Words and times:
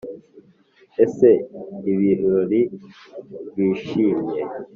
ese 1.03 1.29
ibirori 1.91 2.61
bishimye: 3.55 4.41